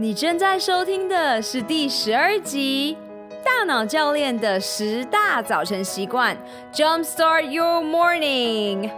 [0.00, 2.96] 你正在收听的是第十二集
[3.44, 6.34] 《大脑教练的十大早晨习惯》
[6.74, 8.90] ，Jumpstart Your Morning。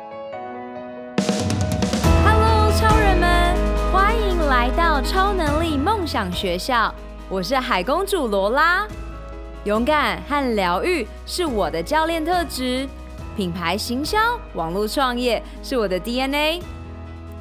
[2.24, 3.56] Hello，超人们，
[3.92, 6.94] 欢迎来到超能力梦想学校。
[7.28, 8.86] 我是海公主罗拉。
[9.64, 12.88] 勇敢和疗愈是我的教练特质，
[13.36, 16.62] 品牌行销、网络创业是我的 DNA。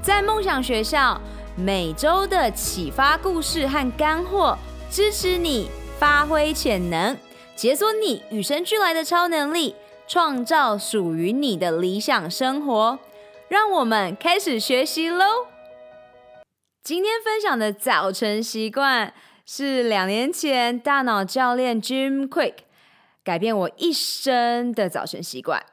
[0.02, 1.22] 在梦想学校。
[1.58, 4.58] 每周的启发故事和干货，
[4.90, 5.70] 支持你
[6.00, 7.18] 发挥潜能，
[7.56, 9.76] 解锁你与生俱来的超能力，
[10.08, 12.98] 创造属于你的理想生活。
[13.50, 15.48] 让我们开始学习喽！
[16.82, 19.14] 今天分享的早晨习惯
[19.46, 22.54] 是两年前大脑教练 Jim Quick
[23.26, 25.66] 改变我一生的早晨习惯。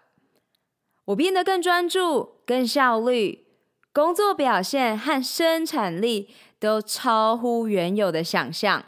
[1.07, 3.48] 我变得更专注、更效率。
[3.93, 6.29] 工作表现和生产力
[6.61, 8.85] 都超乎原有的想象。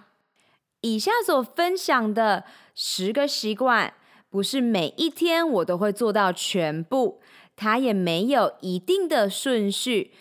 [0.83, 3.93] 以下所分享的十个习惯，
[4.31, 7.21] 不是每一天我都会做到全部，
[7.57, 10.13] 它也没有一定的顺序。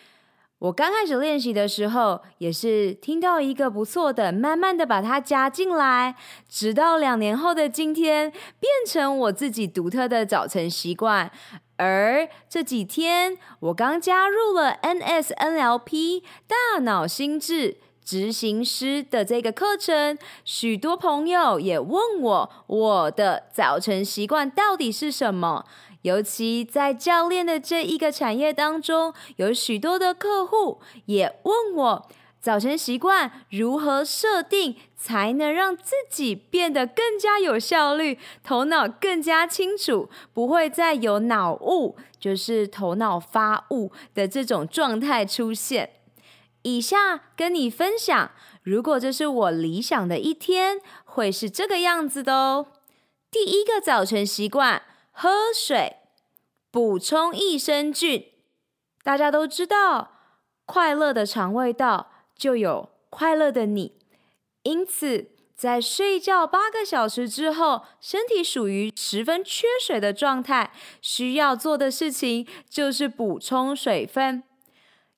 [0.58, 6.16] 我刚开始练习的时候，也是听到一个不错的，慢慢的把它加进来，
[6.50, 11.32] 直到两年后的今天，变成我自己独特的早晨习惯。
[11.80, 25.66] 而这几天，我刚加入了 NSNLP 大脑心智执行师的这个课程，许多朋友也问我，我的早晨习惯到底是什么？
[26.02, 32.08] 尤其在教练的这一个产业当中，有许多的客户也问我。
[32.42, 45.92] 早晨习惯如何设定，才能让自己变得更加有效率，头脑更加清楚，不会再有脑雾，就是头脑发雾的这种状态出现。
[46.62, 48.32] 以下跟你分享，
[48.64, 52.68] 如果这是我理想的一天，会是这个样子的哦。
[53.30, 55.98] 第一个早晨习惯，喝水，
[56.72, 58.26] 补充益生菌。
[59.04, 60.12] 大家都知道，
[60.66, 62.12] 快乐的肠胃道。
[62.40, 63.98] 就有快乐的你，
[64.64, 74.42] 因此在睡觉八个小时之后，身体属于十分缺水的状态，需要做的事情就是补充水分。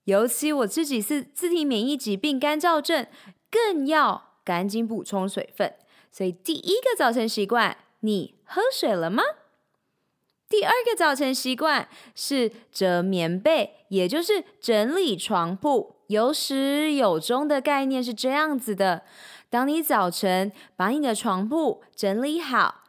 [0.06, 3.06] 尤其我自己是自体免疫疾病干燥症，
[3.52, 5.76] 更要赶紧补充水分。
[6.12, 9.22] 所以第一个早晨习惯，你喝水了吗？
[10.50, 16.01] 第二个早晨习惯是折棉被，也就是整理床铺。
[16.12, 19.04] 有始有终的概念是这样子的：
[19.50, 22.84] 当你早晨把你的床铺整理好，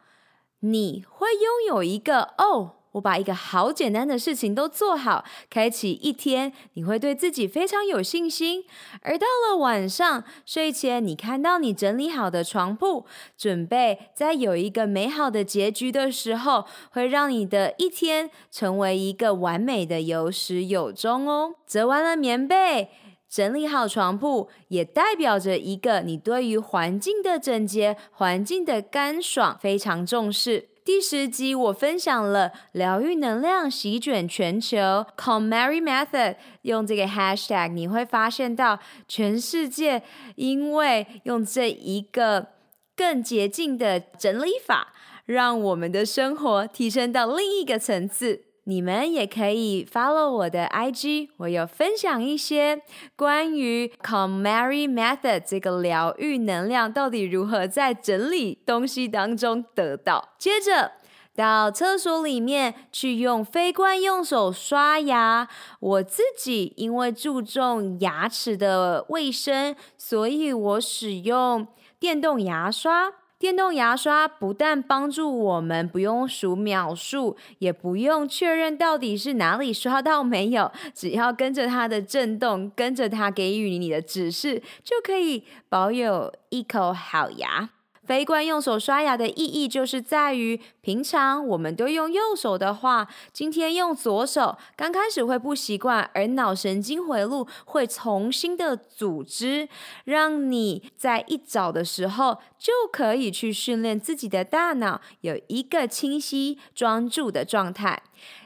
[0.59, 8.65] 你会拥有一个哦，我把一个好简单的事情都做好，开启一天，你会对自己非常有信心。
[9.03, 13.05] 而到了晚上睡前，你看到你整理好的床铺，
[13.37, 21.55] 准备在有一个美好的结局的时候，会让你的一天成为一个完美的有始有终哦。
[21.65, 22.89] 折完了棉被。
[23.33, 30.69] 整理好床铺，也代表着一个你对于环境的整洁、环境的干爽非常重视。
[30.85, 38.77] 第十集我分享了疗愈能量席卷全球，KonMari Method，用这个 hashtag 你会发现到
[39.07, 40.03] 全世界
[40.35, 42.49] 因为用这一个
[42.95, 44.93] 更洁净的整理法，
[45.25, 48.43] 让我们的生活提升到另一个层次。
[48.65, 52.81] 你们也可以 follow 我的 IG，我有分享一些
[53.15, 60.29] 关于 Comary Method 这个疗愈能量到底如何在整理东西当中得到。
[60.37, 60.93] 接着
[61.35, 65.49] 到厕所里面去用非惯用手刷牙。
[65.79, 71.67] 我自己因为注重牙齿的卫生，所以我使用
[71.99, 73.11] 电动牙刷。
[73.43, 87.71] 电动牙刷不但帮助我们不用数秒数，也不用确认到底是哪里刷到没有，只要跟着它的震动，跟着它给予你的指示，就可以保有一口好牙。
[88.05, 99.69] 非惯用手刷牙的意义，就是在于平常我们都用右手的话，今天用左手，刚开始会不习惯，而脑神经回路会重新的组织，
[100.05, 108.03] 让你在一早的时候就可以去训练自己的大脑，有一个清晰专注的状态。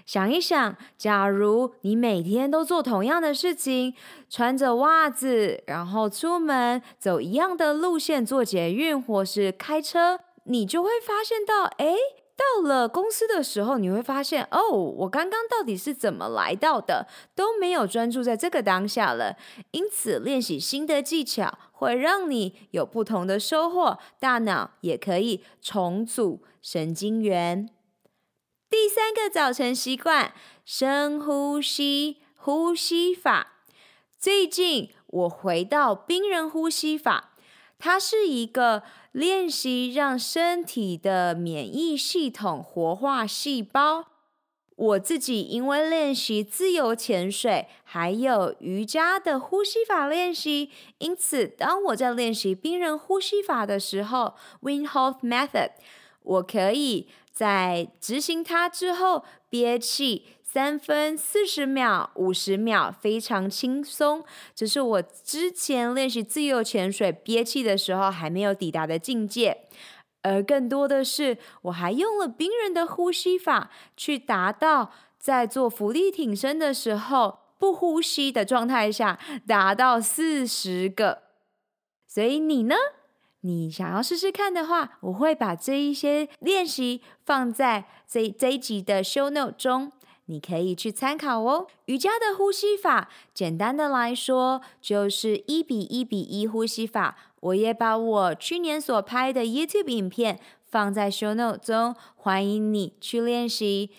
[0.08, 3.94] 想一想，假如你每天都做同样的事情，
[4.30, 11.94] 穿着袜子，然后出门走一样的路线，坐捷运或是开车，你就会发现到，诶，
[12.38, 17.06] 到了公司的时候，你会发现，哦，我刚刚到底是怎么来到的，
[17.36, 19.36] 都没有专注在这个当下了。
[19.72, 27.68] 因此，练习新的技巧会让你有不同的收获，大脑也可以重组神经元。
[28.70, 30.34] 第三个早晨习惯：
[30.66, 33.54] 深呼吸，呼吸法。
[34.20, 37.32] 最近我回到冰人呼吸法。
[37.80, 38.84] 它是一个
[39.14, 44.08] 练习让身体的免疫系统活化细胞。
[44.76, 55.72] 我自己因为练习自由潜水，还有瑜伽的呼吸法练习，因此当我在练习冰人呼吸法的时候 （Wim Hof Method），
[56.24, 57.08] 我可以
[57.38, 60.26] 在执行它之后憋气。
[60.42, 64.24] 三分四十秒、五十秒，非常轻松。
[64.56, 69.66] 这是我之前练习自由潜水憋气的时候还没有抵达的境界。
[70.24, 81.24] 而更多的是，我还用了冰人的呼吸法，去达到在做浮力挺身的时候不呼吸的状态下，达到四十个。
[82.08, 82.76] 所以你呢？
[83.42, 89.92] 你想要试试看的话，我会把这一些练习放在这这一集的 show note 中。
[90.30, 91.68] 你可以去参考哦。
[91.86, 97.16] 瑜伽的呼吸法，简单的来说就是一比一比一呼吸法。
[97.40, 103.92] 我也把我去年所拍的 YouTube 影片放在 Show Note 中，欢迎你去练习。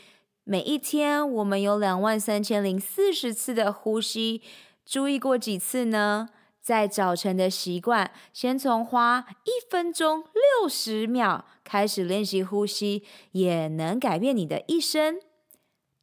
[0.44, 4.42] 每一天我们有两万三千零四十次的呼吸，
[4.84, 6.28] 注意过几次呢？
[6.68, 15.18] 在早晨的习惯，先从花一分钟六十秒开始练习呼吸，也能改变你的一生。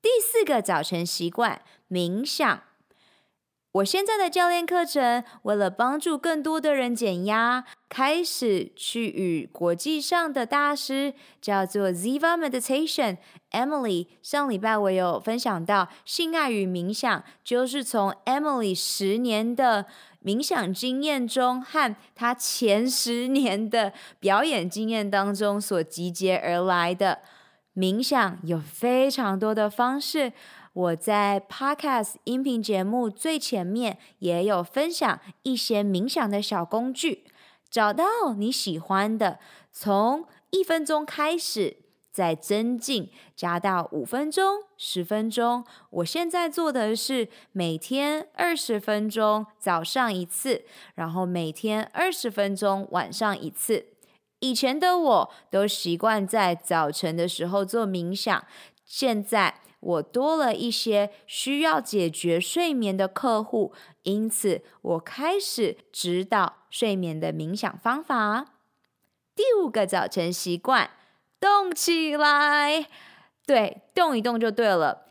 [0.01, 2.63] 第四个早晨习惯，冥想。
[3.75, 13.18] 我现在的教练课程，为了帮助更多的人减压，开始去与国际上的大师，叫做 Ziva Meditation
[13.51, 14.07] Emily。
[14.22, 19.88] 上礼拜我有分享到性爱与冥想，就是从 Emily 十年的
[20.24, 23.92] 冥想经验中和她前十年的
[24.22, 27.19] 表演经验当中所集结而来的。
[27.75, 30.31] 冥想有非常多的方式，
[30.75, 37.24] 我在 Podcast 音频节目最前面也有分享一些冥想的小工具。
[37.69, 39.39] 找到你喜欢的，
[39.72, 41.77] 从一分钟开始，
[42.12, 45.63] 再增进，加到五分钟、十分钟。
[45.92, 53.86] 我现在做的是每天二十分钟，早上一次，然后每天二十分钟，晚上一次。
[54.39, 58.45] 以前的我都习惯在早晨的时候做冥想，
[58.83, 63.72] 现在我多了一些需要解决睡眠的客户，
[64.02, 68.48] 因此我开始指导睡眠的冥想方法。
[69.36, 70.90] 第五个早晨习惯，
[71.40, 72.88] 动起来，
[73.46, 75.04] 对，动一动就对了。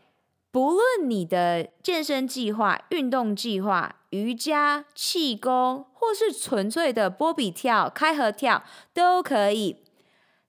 [0.51, 9.84] 不论你的健身计划、运动计划、瑜伽、气功，或是纯粹的波比跳、开合跳，都可以。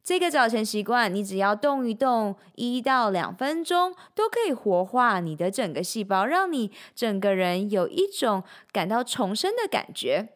[0.06, 10.30] 这个早晨习惯，你只要动一动一到两分钟，都可以活化你的整个细胞，让你整个人有一种感到重生的感觉。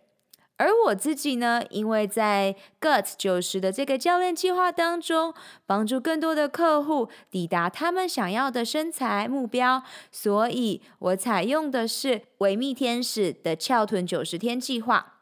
[0.58, 5.36] 而我自己呢，因为在 GUT 九十的这个教练计划当中，
[5.68, 15.19] 帮助更多的客户抵达他们想要的身材目标，所以我采用的是维密天使的翘臀九十天计划。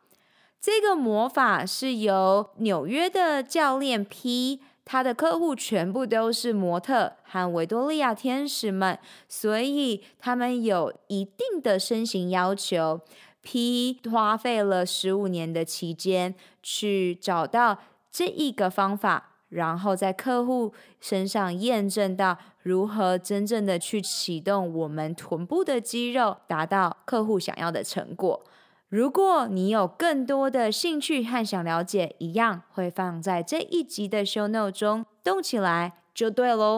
[0.68, 13.00] 这个魔法是由纽约的教练 P，他的客户全部都是模特和维多利亚天使们，所以他们有一定的身形要求。
[13.42, 17.78] P 花费了十五年的期间去找到
[18.12, 28.44] 这一个方法，然后在客户身上验证到如何真正的去启动我们臀部的肌肉，达到客户想要的成果。
[28.90, 36.78] 如果你有更多的兴趣和想了解，一样会放在这一集的 show note 中，动起来就对喽。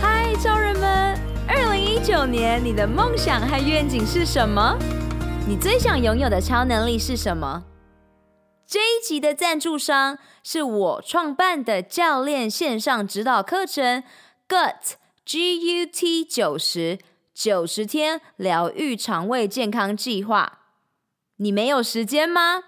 [0.00, 1.18] 嗨，超人们！
[1.48, 4.78] 二零一九年你的梦想和愿景是什么？
[5.48, 7.64] 你最想拥有的超能力是什么？
[8.64, 14.04] 这一集的赞助商是我创办的教练线上指导课程
[14.48, 14.92] GUT
[15.24, 17.00] G U T 九十
[17.34, 20.60] 九十天疗愈肠胃健康计划。
[21.42, 22.62] 你没有时间吗？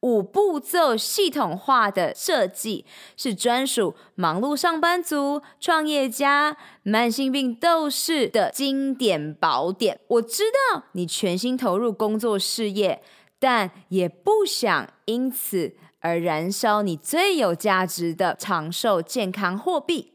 [0.00, 2.84] 五步骤系统化的设计
[3.16, 10.00] 是专属忙碌上班族、创业家、慢性病斗士的经典宝典。
[10.08, 13.02] 我知道你全心投入工作事业，
[13.38, 20.14] 但也不想因此而燃烧你最有价值的长寿健康货币。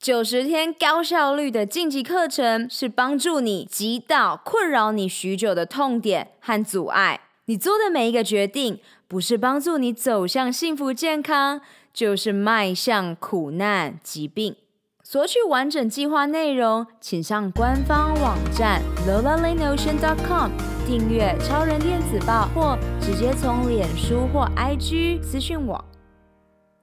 [0.00, 7.20] 九十天高效率的晋级课程是帮助你击倒困扰你许久的痛点和阻碍。
[7.46, 11.60] 你做的每一个决定，不是帮助你走向幸福健康，
[11.92, 14.54] 就是迈向苦难疾病。
[15.02, 20.52] 索取完整计划内容，请上官方网站 lolalienocean.com
[20.86, 25.84] 订阅超人电子报，或直接从脸书或 IG 私讯我。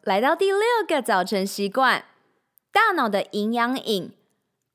[0.03, 2.03] 来到第六个早晨习惯，
[2.73, 4.11] 大脑的营养饮，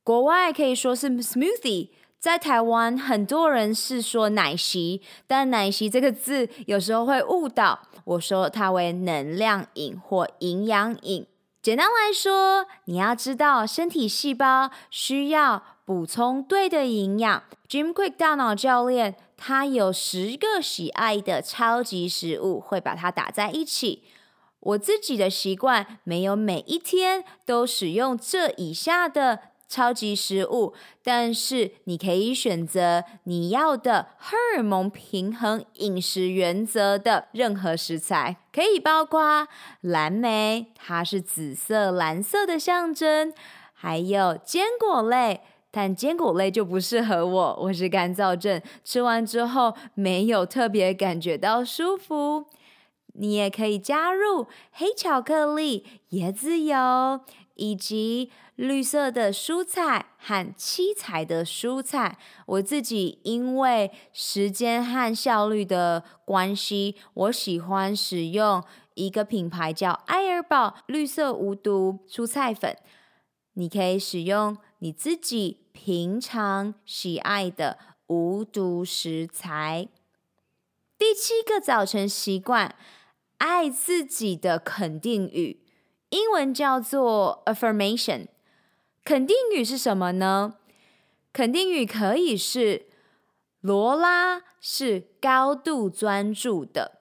[0.02, 1.90] 国外可以说是 smoothie，
[2.25, 11.26] 在台湾很多人是说奶昔，但奶昔这个字有时候会误导，我说它为能量饮或营养饮。
[11.61, 17.43] 简单来说，你要知道身体细胞需要补充对的营养。
[17.69, 24.02] Jim Quick 大脑教练他有十个喜爱的超级食物，会把它打在一起。
[24.61, 29.40] 我自己的习惯没有每一天都使用这以下的
[29.75, 39.49] 超级食物，但是你可以选择你要的荷尔蒙平衡饮食原则的任何食材，可以包括
[39.81, 43.33] 蓝莓，它是紫色、蓝色的象征，
[43.73, 45.40] 还有坚果类，
[45.73, 52.47] 但坚果类就不适合我，我是干燥症，吃完之后没有特别感觉到舒服。
[53.14, 57.21] 你也可以加入黑巧克力、椰子油。
[57.56, 68.61] 以及绿色的蔬菜和七彩的蔬菜，我自己因为时间和效率的关系，我喜欢使用
[68.94, 72.76] 一个品牌叫艾尔宝绿色无毒蔬菜粉。
[73.52, 77.78] 你可以使用你自己平常喜爱的
[78.09, 79.87] 无毒食材。
[80.99, 82.75] 第七个早晨习惯，
[83.44, 85.60] 爱自己的肯定语。
[86.08, 88.28] 英文叫做 affirmation，
[89.04, 90.54] 肯定语是什么呢？
[91.30, 92.86] 肯定语可以是
[93.60, 97.00] 罗拉是高度专注的，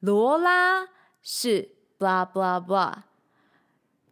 [0.00, 0.88] 罗拉
[1.22, 3.02] 是 blah blah blah。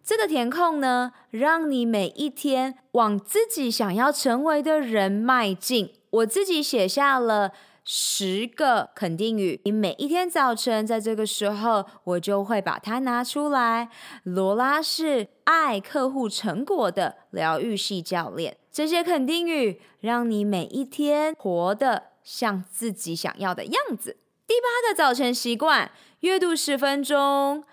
[0.05, 5.95] 这个填空呢，让你每一天往自己想要成为的人迈进。
[6.11, 7.53] 我自己写下了。
[7.85, 13.91] 十个肯定语，你每一天早晨在这个时候，我就会把它拿出来。
[14.23, 18.57] 罗拉是爱客户成果的疗愈系教练。
[18.73, 24.17] 这些肯定语让你每一天活得像自己想要的样子。
[24.47, 27.65] 第八个早晨习惯，阅读十分钟。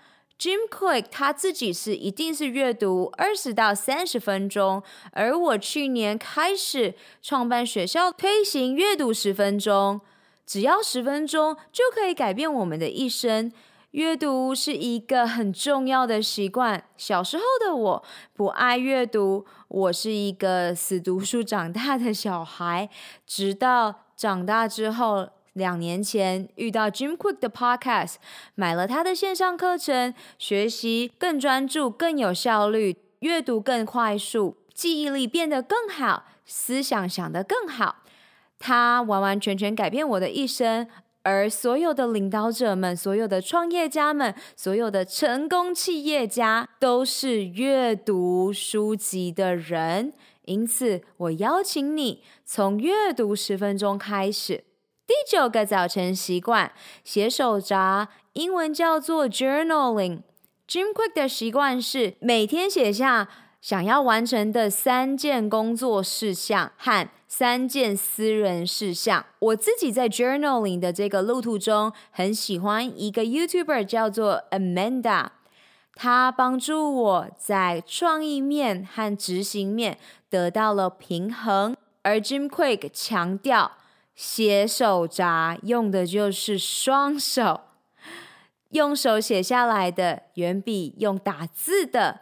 [0.42, 4.82] Jim Kwik 他自己是一定是阅读二十到三十分钟，
[5.12, 10.00] 而我去年开始创办学校，推行阅读十分钟，
[10.44, 13.52] 只要十分钟就可以改变我们的一生。
[13.92, 16.82] 阅读是一个很重要的习惯。
[16.96, 22.90] 小时候的我不爱阅读，我是一个死读书长大的小孩，
[23.24, 25.28] 直到长大之后。
[25.54, 28.14] 两年前遇到 Jim Kwik 的 Podcast，
[28.54, 37.96] 买了他的线上课程，学习更专注、更有效率，阅读更快速，记忆力变得更好，思想想得更好。
[38.58, 40.88] 他完完全全改变我的一生，
[41.22, 50.12] 而所有的领导者们、所有的创业家们、所有的成功企业家，都是阅读书籍的人。
[50.46, 54.64] 因此，我邀请你从阅读十分钟开始。
[55.04, 60.20] 第九个早晨习惯，写手札，英文叫做 journaling。
[60.68, 63.28] Jim Quick 的习惯是每天写下
[63.60, 69.26] 想要完成的三件工作事项和三件私人事项。
[69.40, 75.26] 我自己在 journaling 的这个路途中，很喜欢一个 YouTuber 叫做 Amanda，
[75.94, 79.98] 他帮助我在创意面和执行面
[80.30, 83.72] 得到了平衡，而 Jim Quick 强调。
[84.14, 87.62] 写手札用的就是双手，
[88.70, 92.20] 用手写下来的远比用打字的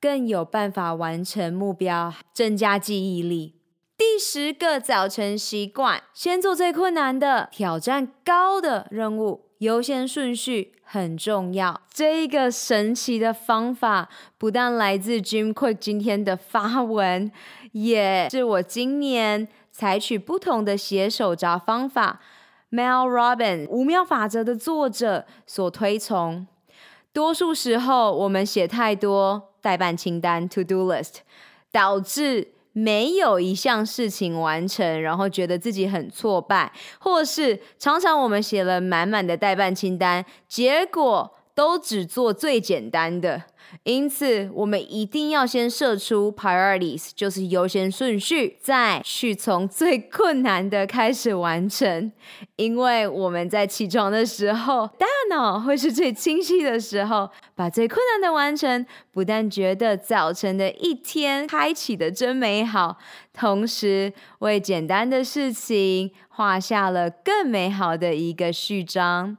[0.00, 3.56] 更有办法完成目标，增加记忆力。
[3.96, 11.82] 第十个早晨习惯，先做最困难的、挑战高的任务，优先顺序很重要。
[11.92, 14.08] 这个神奇的方法
[14.38, 17.30] 不但来自 Jim Kwik 今天的发文，
[17.72, 19.48] 也是我今年。
[19.82, 22.20] 采取不同的写手札方法
[22.70, 26.46] ，Mel Robbins 五秒法则的作者所推崇。
[27.12, 31.14] 多数时候，我们写太多待办清单 （to do list），
[31.72, 36.70] 导致没有一项事情完成，然后觉得自己很挫败；
[37.00, 43.42] 或是常常我们写了满满的待办清单，结果都只做最简单的。
[43.84, 52.12] 因此，我们一定要先设出 priorities，就是优先顺序，再去从最困难的开始完成。
[52.56, 62.98] 因为我们在起床的时候，大脑会是最清晰的时候，把最困难的完成，不但觉得早晨的一天开启的真美好，
[63.32, 69.38] 同时为简单的事情画下了更美好的一个序章。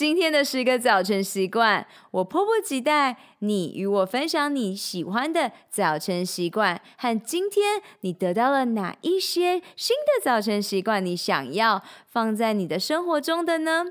[0.00, 13.88] 今天的十个早晨习惯，我迫不及待你与我分享你喜欢的早晨习惯，和今天你得到了哪一些新的早晨习惯，你想要放在你的生活中的呢？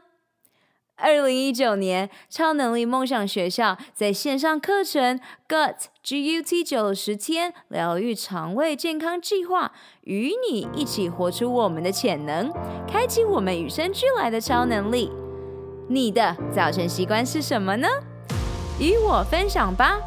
[0.95, 9.73] 二零一九年超能力梦想学校在线上课程 GUT GUT 九十天疗愈肠胃健康计划，
[10.05, 12.51] 与你一起活出我们的潜能，
[12.87, 15.11] 开启我们与生俱来的超能力。
[15.91, 17.87] 你的早晨习惯是什么呢？
[18.79, 19.97] 与我分享吧。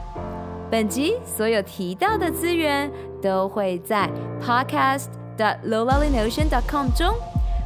[0.70, 2.88] 本集所有提到的资源
[3.20, 4.08] 都会在
[4.40, 7.12] podcast.lowellinotion.com 中，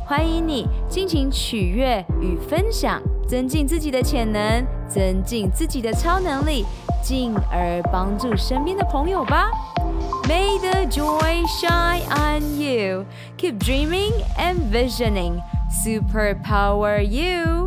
[0.06, 6.64] 欢迎你尽情取悦与分享，增进自己的潜能，增进自己的超能力，
[7.02, 9.50] 进而帮助身边的朋友吧。
[10.26, 13.04] May the joy shine on you.
[13.36, 15.42] Keep dreaming and visioning.
[15.70, 17.65] Superpower you.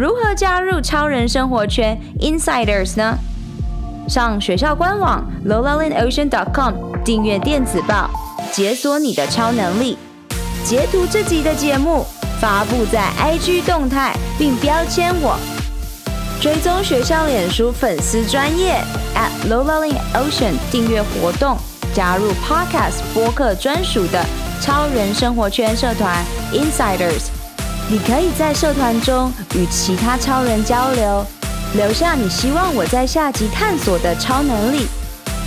[0.00, 3.18] 如何加入超人生活圈 Insiders 呢？
[4.08, 6.72] 上学校官网 lowellinocean.com
[7.04, 8.08] 订阅电子报，
[8.50, 9.98] 解锁你的超能力。
[10.64, 12.06] 截图这集的节目，
[12.40, 15.38] 发布在 IG 动态，并标签我。
[16.40, 18.82] 追踪学校脸书粉丝专业
[19.14, 21.58] at lowellinocean 订阅活动，
[21.92, 24.24] 加入 Podcast 播客专属的
[24.62, 27.39] 超人生活圈社团 Insiders。
[27.90, 31.26] 你可以在社团中与其他超人交流，
[31.74, 34.86] 留下你希望我在下集探索的超能力。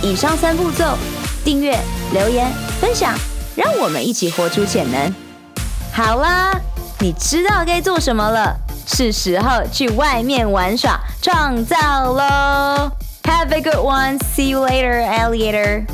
[0.02, 0.98] 以上三步骤：
[1.42, 1.74] 订阅、
[2.12, 3.14] 留言、分享，
[3.56, 5.14] 让我们一起活出潜能。
[5.90, 6.52] 好啦，
[6.98, 8.54] 你知道该做什么了，
[8.86, 11.76] 是时候去外面玩耍、创造
[12.12, 14.18] 喽！Have a good one.
[14.36, 15.86] See you later, alligator.